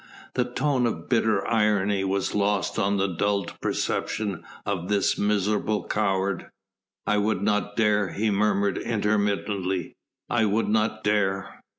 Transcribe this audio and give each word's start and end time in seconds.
The 0.33 0.45
tone 0.45 0.87
of 0.87 1.09
bitter 1.09 1.47
irony 1.47 2.03
was 2.03 2.33
lost 2.33 2.79
on 2.79 2.97
the 2.97 3.05
dulled 3.05 3.53
perceptions 3.61 4.43
of 4.65 4.89
this 4.89 5.15
miserable 5.15 5.87
coward. 5.87 6.49
"I 7.05 7.19
would 7.19 7.43
not 7.43 7.75
dare," 7.75 8.11
he 8.13 8.31
murmured 8.31 8.79
intermittently, 8.79 9.93
"I 10.27 10.45
would 10.45 10.69
not 10.69 11.03
dare." 11.03 11.61